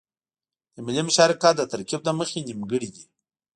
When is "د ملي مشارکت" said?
0.73-1.53